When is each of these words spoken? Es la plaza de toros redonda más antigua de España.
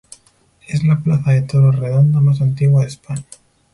Es 0.67 0.83
la 0.83 0.99
plaza 0.99 1.29
de 1.29 1.43
toros 1.43 1.75
redonda 1.77 2.19
más 2.21 2.41
antigua 2.41 2.81
de 2.81 2.87
España. 2.87 3.23